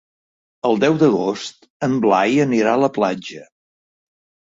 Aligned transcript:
El 0.69 0.81
deu 0.83 0.97
d'agost 1.03 1.69
en 1.89 1.95
Blai 2.07 2.43
anirà 2.49 2.75
a 2.75 2.83
la 2.89 2.93
platja. 3.01 3.49